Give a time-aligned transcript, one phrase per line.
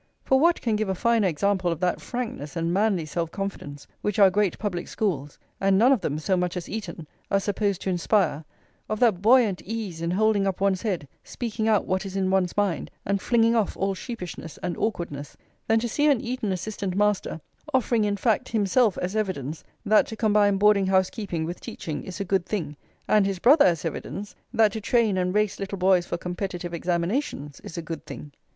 [0.23, 4.17] For what can give a finer example of that frankness and manly self confidence which
[4.17, 7.89] our great public schools, and none of them so much as Eton, are supposed to
[7.91, 8.43] inspire,
[8.89, 12.57] of that buoyant ease in holding up one's head, speaking out what is in one's
[12.57, 15.37] mind, and flinging off all sheepishness and awkwardness,
[15.67, 17.39] than to see an Eton assistant master
[17.71, 22.19] offering in fact himself as evidence that to combine boarding house keeping with teaching is
[22.19, 22.75] a good thing,
[23.07, 27.59] and his brother as evidence that to train and race little boys for competitive examinations
[27.59, 28.31] is a good thing?